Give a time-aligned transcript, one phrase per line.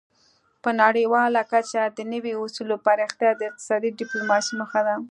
[0.63, 4.95] په نړیواله کچه د نوي اصولو پراختیا د اقتصادي ډیپلوماسي موخه ده